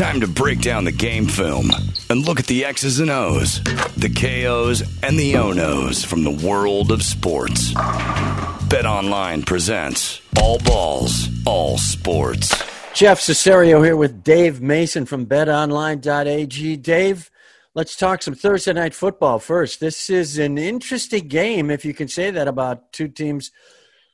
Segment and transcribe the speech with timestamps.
[0.00, 1.70] Time to break down the game film
[2.08, 3.62] and look at the X's and O's,
[3.98, 7.74] the KOs and the O-Nos from the world of sports.
[8.70, 12.48] Bet Online presents All Balls, All Sports.
[12.94, 16.76] Jeff Cesario here with Dave Mason from betonline.ag.
[16.78, 17.30] Dave,
[17.74, 19.80] let's talk some Thursday night football first.
[19.80, 23.50] This is an interesting game, if you can say that about two teams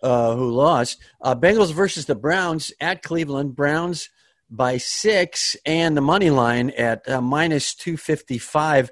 [0.02, 1.00] uh, who lost.
[1.20, 3.54] Uh, Bengals versus the Browns at Cleveland.
[3.54, 4.08] Browns
[4.50, 8.90] by six and the money line at uh, minus 255.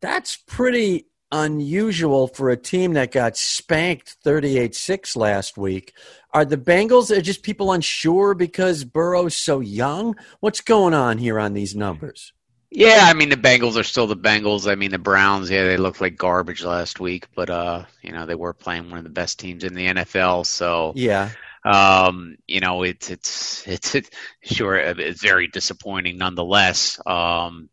[0.00, 5.92] That's pretty unusual for a team that got spanked 38 6 last week.
[6.32, 10.14] Are the Bengals are just people unsure because Burrow's so young?
[10.40, 12.32] What's going on here on these numbers?
[12.70, 14.70] Yeah, I mean the Bengals are still the Bengals.
[14.70, 18.26] I mean the Browns, yeah, they looked like garbage last week, but uh, you know,
[18.26, 21.30] they were playing one of the best teams in the NFL, so Yeah.
[21.64, 24.10] Um, you know, it's it's it's, it's
[24.42, 26.98] sure it's very disappointing nonetheless.
[27.06, 27.68] Um,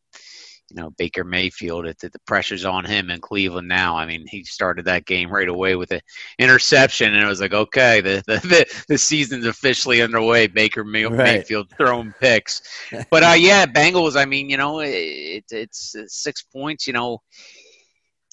[0.70, 3.98] you know, Baker Mayfield, it, the pressure's on him in Cleveland now.
[3.98, 6.00] I mean, he started that game right away with an
[6.40, 10.48] interception, and it was like, okay, the the, the, the season's officially underway.
[10.48, 11.18] Baker May- Right.
[11.18, 12.62] Mayfield throwing picks,
[13.12, 14.16] but uh, yeah, Bengals.
[14.16, 16.88] I mean, you know, it, it's six points.
[16.88, 17.22] You know,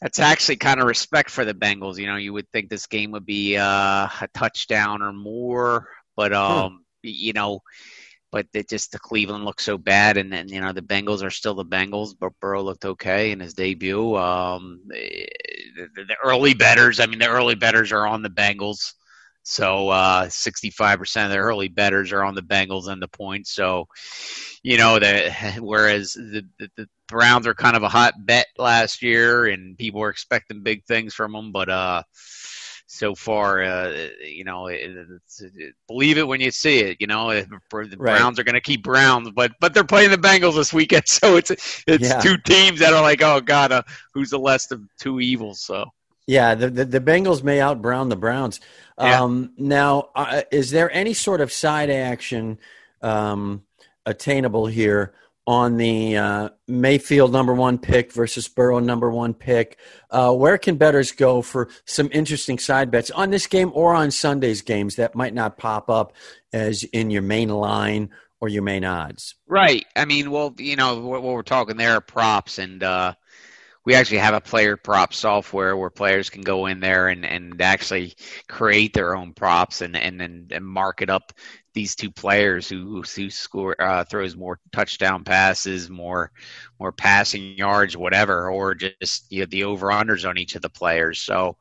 [0.00, 1.98] that's actually kind of respect for the Bengals.
[1.98, 6.32] You know, you would think this game would be uh, a touchdown or more, but
[6.32, 7.60] um, you know,
[8.30, 11.30] but it just the Cleveland looked so bad, and then you know the Bengals are
[11.30, 14.16] still the Bengals, but Burrow looked okay in his debut.
[14.16, 15.26] Um, eh,
[15.76, 18.92] the, the early betters, I mean, the early betters are on the Bengals.
[19.44, 23.54] So uh, 65% of the early betters are on the Bengals and the points.
[23.54, 23.88] So,
[24.62, 26.44] you know, the, whereas the,
[26.76, 30.84] the Browns are kind of a hot bet last year, and people were expecting big
[30.84, 32.02] things from them, but uh,
[32.86, 34.80] so far, uh, you know, it,
[35.16, 36.96] it's, it, believe it when you see it.
[37.00, 37.96] You know, the Right.
[37.98, 41.36] Browns are going to keep Browns, but but they're playing the Bengals this weekend, so
[41.36, 42.20] it's it's Yeah.
[42.20, 43.82] two teams that are like, oh god, uh,
[44.14, 45.60] who's the less of two evils?
[45.60, 45.86] So.
[46.26, 48.60] Yeah, the, the, the Bengals may out Brown the Browns.
[49.00, 49.22] Yeah.
[49.22, 52.58] Um, now, uh, is there any sort of side action
[53.00, 53.62] um,
[54.04, 55.14] attainable here
[55.48, 59.78] on the uh, Mayfield number one pick versus Burrow number one pick?
[60.10, 64.10] Uh, where can bettors go for some interesting side bets on this game or on
[64.10, 66.12] Sunday's games that might not pop up
[66.52, 68.10] as in your main line
[68.42, 69.36] or your main odds?
[69.46, 69.86] Right.
[69.96, 73.14] I mean, well, you know, what, what we're talking there are props, and uh,
[73.86, 77.62] we actually have a player prop software where players can go in there and, and
[77.62, 78.16] actually
[78.48, 81.32] create their own props and and, and, and market up
[81.78, 86.32] these two players who who score uh, throws more touchdown passes, more
[86.80, 90.68] more passing yards, whatever, or just you know, the over unders on each of the
[90.68, 91.20] players.
[91.20, 91.56] So.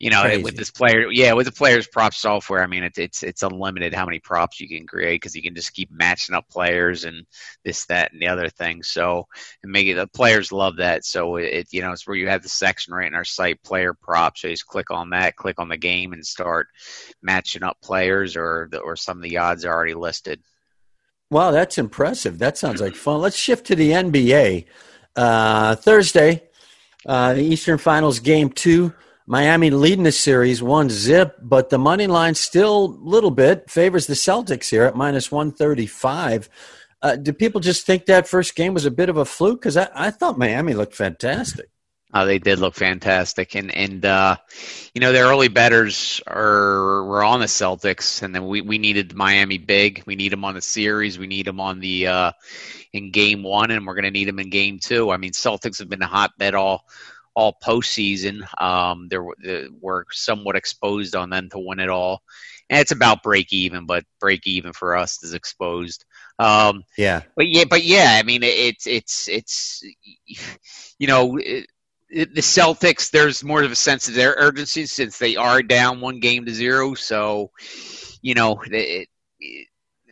[0.00, 0.42] You know, Crazy.
[0.42, 3.92] with this player, yeah, with the players prop software, I mean, it's it's it's unlimited
[3.92, 7.26] how many props you can create because you can just keep matching up players and
[7.66, 8.82] this, that, and the other thing.
[8.82, 9.26] So
[9.62, 11.04] and make it the players love that.
[11.04, 13.92] So it you know it's where you have the section right in our site, player
[13.92, 14.40] props.
[14.40, 16.68] So you just click on that, click on the game, and start
[17.20, 20.40] matching up players or the, or some of the odds are already listed.
[21.30, 22.38] Wow, that's impressive.
[22.38, 23.20] That sounds like fun.
[23.20, 24.64] Let's shift to the NBA.
[25.14, 26.44] Uh, Thursday,
[27.04, 28.94] uh, the Eastern Finals Game Two.
[29.30, 34.08] Miami leading the series one zip, but the money line still a little bit favors
[34.08, 36.48] the Celtics here at minus one thirty five.
[37.00, 39.60] Uh, do people just think that first game was a bit of a fluke?
[39.60, 41.70] Because I, I thought Miami looked fantastic.
[42.12, 44.36] Uh, they did look fantastic, and and uh,
[44.94, 49.14] you know their early betters are were on the Celtics, and then we, we needed
[49.14, 50.02] Miami big.
[50.06, 51.20] We need them on the series.
[51.20, 52.32] We need them on the uh,
[52.92, 55.12] in game one, and we're going to need them in game two.
[55.12, 56.84] I mean, Celtics have been a hotbed all
[57.34, 58.42] all postseason.
[58.60, 59.34] Um, they were,
[59.80, 62.22] were somewhat exposed on them to win it all,
[62.68, 66.04] and it's about break even, but break even for us is exposed.
[66.38, 69.82] Um, Yeah, but yeah, but yeah, I mean, it's it's it's
[70.98, 71.36] you know.
[71.38, 75.62] It, it- the Celtics, there's more of a sense of their urgency since they are
[75.62, 76.94] down one game to zero.
[76.94, 77.52] So,
[78.20, 79.08] you know, it,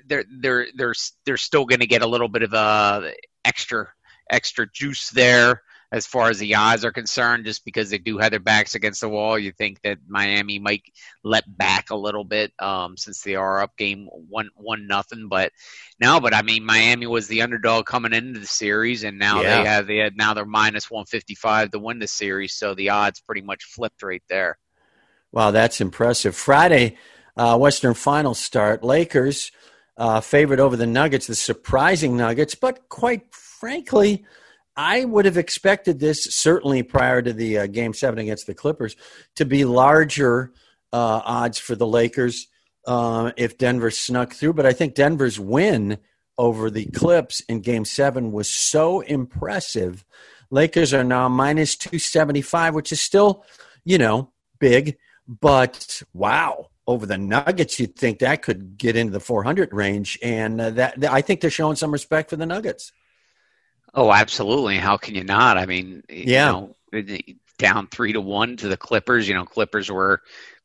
[0.06, 3.12] they're they're they're they're still going to get a little bit of a
[3.44, 3.88] extra
[4.30, 8.30] extra juice there as far as the odds are concerned, just because they do have
[8.30, 9.38] their backs against the wall.
[9.38, 10.82] You think that Miami might
[11.24, 15.50] let back a little bit um, since they are up game one one nothing, but
[16.00, 19.62] no, but I mean Miami was the underdog coming into the series, and now Yeah.
[19.62, 22.74] they have they had now they're minus one fifty five to win the series, so
[22.74, 24.58] the odds pretty much flipped right there.
[25.32, 26.34] Wow, that's impressive.
[26.36, 26.96] Friday,
[27.36, 28.82] uh, Western Final start.
[28.82, 29.52] Lakers
[29.96, 34.24] uh, favored over the Nuggets, the surprising Nuggets, but quite frankly,
[34.78, 38.94] I would have expected this certainly prior to the uh, Game Seven against the Clippers
[39.34, 40.52] to be larger
[40.92, 42.46] uh, odds for the Lakers
[42.86, 44.52] uh, if Denver snuck through.
[44.52, 45.98] But I think Denver's win
[46.38, 50.04] over the Clips in Game Seven was so impressive.
[50.52, 53.44] Lakers are now minus two seventy five, which is still,
[53.84, 54.96] you know, big,
[55.26, 56.70] but wow.
[56.86, 61.04] Over the Nuggets, you'd think that could get into the 400 range, and uh, that
[61.04, 62.92] I think they're showing some respect for the Nuggets.
[63.98, 64.78] Oh, absolutely.
[64.78, 65.58] How can you not?
[65.58, 66.66] I mean, yeah.
[66.92, 67.18] You know,
[67.58, 69.26] down three to one to the Clippers.
[69.26, 70.22] You know, Clippers were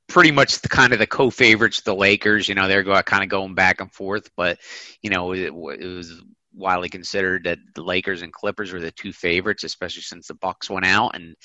[0.07, 2.47] pretty much the kind of the co-favorites the Lakers.
[2.47, 4.59] You know, they're go, kind of going back and forth, but
[5.01, 6.21] you know, it, it, was
[6.53, 10.69] widely considered that the Lakers and Clippers were the two favorites, especially since the Bucks
[10.69, 11.35] went out and.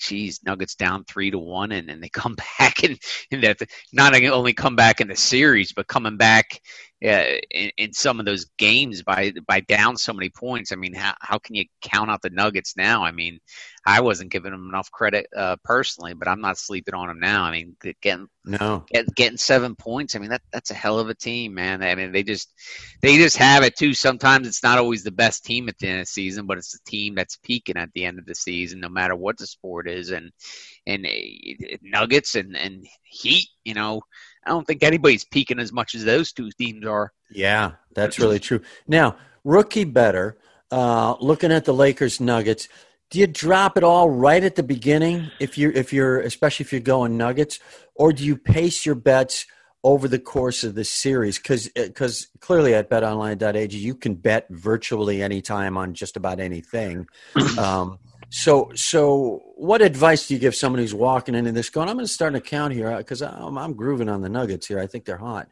[0.00, 2.98] Geez, Nuggets down three to one, and, and they come back and,
[3.30, 6.60] and that not only come back in the series, but coming back
[7.04, 10.72] uh, in, in, some of those games by by down so many points.
[10.72, 13.04] I mean, how how can you count out the Nuggets now?
[13.04, 13.38] I mean,
[13.84, 17.42] I wasn't giving them enough credit uh, personally, but I'm not sleeping on them now.
[17.42, 20.16] I mean, getting no get, getting seven points.
[20.16, 21.82] I mean, that that's a hell of a team, man.
[21.82, 22.50] I mean, they just
[23.02, 23.92] they just have it too.
[23.92, 26.72] Sometimes it's not always the best team at the end of the season, but it's
[26.72, 29.86] the team that's peaking at the end of the season, no matter what the sport
[29.86, 30.12] is.
[30.12, 30.32] And
[30.86, 34.00] and uh, Nuggets and and Heat, you know
[34.46, 37.12] I don't think anybody's peaking as much as those two teams are.
[37.30, 38.60] Yeah, that's really true.
[38.86, 40.38] Now, rookie better.
[40.70, 42.68] Uh, looking at the Lakers Nuggets,
[43.10, 46.72] do you drop it all right at the beginning if you're if you're especially if
[46.72, 47.60] you're going Nuggets,
[47.94, 49.46] or do you pace your bets
[49.84, 51.38] over the course of the series?
[51.38, 57.06] Because because clearly at BetOnline.ag you can bet virtually any time on just about anything.
[57.58, 61.96] Um, so, so what advice do you give someone who's walking into this going, I'm
[61.96, 64.80] going to start an account here because I'm, I'm, grooving on the Nuggets here.
[64.80, 65.48] I think they're hot.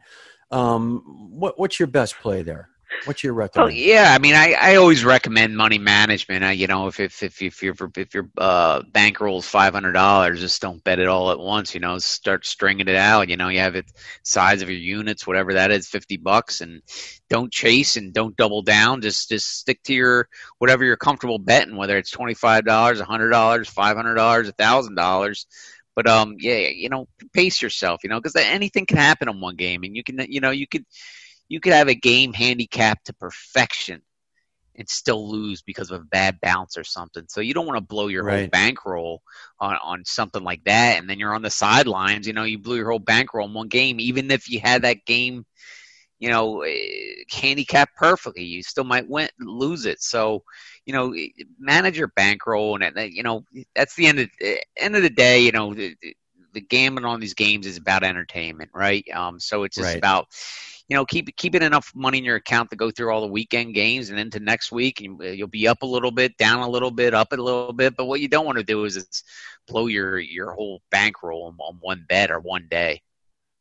[0.51, 1.01] Um,
[1.31, 2.69] what, what's your best play there?
[3.05, 3.83] What's your recommendation?
[3.83, 6.43] Oh, yeah, I mean, I, I always recommend money management.
[6.43, 9.91] Uh, you know, if if if if your if your uh, bankroll is five hundred
[9.91, 11.73] dollars, just don't bet it all at once.
[11.73, 13.29] You know, start stringing it out.
[13.29, 13.85] You know, you have it
[14.23, 16.81] size of your units, whatever that is, fifty bucks, and
[17.29, 19.01] don't chase and don't double down.
[19.01, 20.27] Just just stick to your
[20.57, 24.47] whatever you're comfortable betting, whether it's twenty five dollars, a hundred dollars, five hundred dollars,
[24.49, 25.45] a thousand dollars.
[25.95, 28.03] But um, yeah, you know, pace yourself.
[28.03, 30.67] You know, because anything can happen in one game, and you can you know you
[30.67, 30.85] could
[31.47, 34.01] you could have a game handicapped to perfection
[34.77, 37.23] and still lose because of a bad bounce or something.
[37.27, 38.41] So you don't want to blow your right.
[38.41, 39.21] whole bankroll
[39.59, 40.97] on, on something like that.
[40.97, 42.27] And then you're on the sidelines.
[42.27, 45.05] You know, you blew your whole bankroll in one game, even if you had that
[45.05, 45.45] game,
[46.19, 50.01] you know, eh, handicapped perfectly, you still might win, lose it.
[50.01, 50.43] So,
[50.85, 51.15] you know,
[51.59, 53.43] manage your bankroll, and you know
[53.75, 55.41] that's the end of the end of the day.
[55.41, 55.95] You know, the,
[56.53, 59.05] the gambling on these games is about entertainment, right?
[59.13, 59.97] Um, so it's just right.
[59.97, 60.27] about
[60.87, 63.73] you know, keep keeping enough money in your account to go through all the weekend
[63.73, 66.91] games and into next week, and you'll be up a little bit, down a little
[66.91, 67.95] bit, up a little bit.
[67.97, 69.23] But what you don't want to do is, is
[69.67, 73.01] blow your your whole bankroll on, on one bet or one day.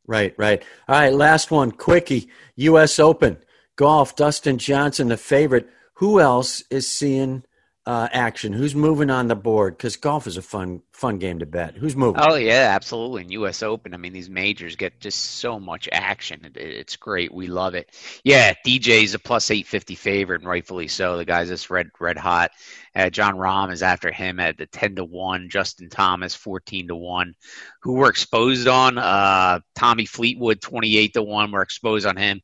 [0.06, 0.62] Right, right.
[0.86, 2.28] All right, last one, quickie.
[2.56, 2.98] U.S.
[2.98, 3.38] Open
[3.76, 4.16] golf.
[4.16, 5.68] Dustin Johnson, the favorite.
[5.94, 7.44] Who else is seeing
[7.86, 8.52] uh, action?
[8.52, 9.76] Who's moving on the board?
[9.76, 11.74] Because golf is a fun fun game to bet.
[11.76, 12.22] Who's moving?
[12.24, 13.22] Oh yeah, absolutely.
[13.22, 13.62] In U.S.
[13.62, 16.40] Open, I mean, these majors get just so much action.
[16.44, 17.32] It, it's great.
[17.32, 17.90] We love it.
[18.24, 21.18] Yeah, DJ's a plus eight fifty favorite, and rightfully so.
[21.18, 22.52] The guy's just red red hot.
[22.96, 25.50] Uh, Jon Rahm is after him at the ten to one.
[25.50, 27.34] Justin Thomas fourteen to one.
[27.82, 28.96] Who we're exposed on?
[28.96, 31.52] Uh, Tommy Fleetwood twenty eight to one.
[31.52, 32.40] We're exposed on him.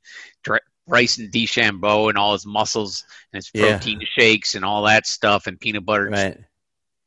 [0.87, 4.07] Bryson DeChambeau and all his muscles and his protein yeah.
[4.19, 6.39] shakes and all that stuff and peanut butter right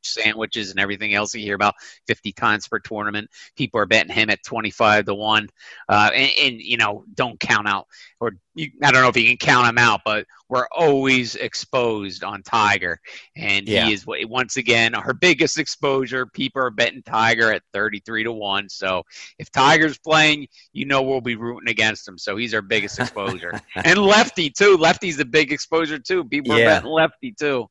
[0.05, 1.75] sandwiches and everything else you hear about
[2.07, 3.29] 50 times per tournament.
[3.55, 5.49] People are betting him at 25 to 1.
[5.89, 7.87] Uh, and, and, you know, don't count out,
[8.19, 12.23] or you, I don't know if you can count him out, but we're always exposed
[12.23, 12.99] on Tiger.
[13.35, 13.85] And yeah.
[13.85, 16.25] he is, once again, our biggest exposure.
[16.27, 18.69] People are betting Tiger at 33 to 1.
[18.69, 19.03] So
[19.39, 22.17] if Tiger's playing, you know we'll be rooting against him.
[22.17, 23.59] So he's our biggest exposure.
[23.83, 24.77] and Lefty, too.
[24.77, 26.23] Lefty's the big exposure, too.
[26.25, 26.63] People yeah.
[26.63, 27.67] are betting Lefty, too.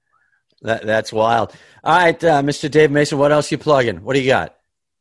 [0.62, 1.54] That, that's wild.
[1.85, 2.71] All right, uh, Mr.
[2.71, 4.02] Dave Mason, what else you plugging?
[4.02, 4.57] What do you got?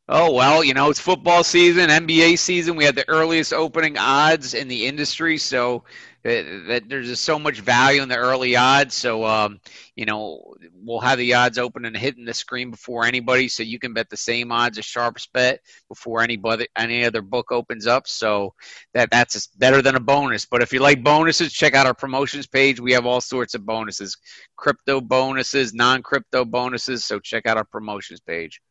[0.10, 2.76] Oh well, you know it's football season, NBA season.
[2.76, 5.84] We had the earliest opening odds in the industry, so
[6.24, 8.94] that there's just so much value in the early odds.
[8.94, 9.60] So, um,
[9.96, 13.80] you know, we'll have the odds open and hitting the screen before anybody, so you
[13.80, 18.08] can bet the same odds as sharps bet before anybody any other book opens up.
[18.08, 18.54] So
[18.94, 20.46] that that's better than a bonus.
[20.46, 22.80] But if you like bonuses, check out our promotions page.
[22.80, 24.18] We have all sorts of bonuses,
[24.56, 27.04] crypto bonuses, non-crypto bonuses.
[27.04, 28.62] So check out our promotions page.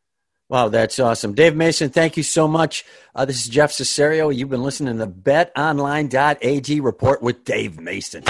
[0.51, 1.33] Wow, that's awesome.
[1.33, 2.83] Dave Mason, thank you so much.
[3.15, 4.35] Uh, this is Jeff Cesario.
[4.35, 8.25] You've been listening to the betonline.ag report with Dave Mason.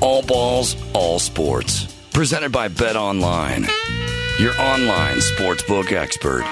[0.00, 1.92] All balls, all sports.
[2.12, 3.66] Presented by Bet Online,
[4.38, 6.44] your online sportsbook expert.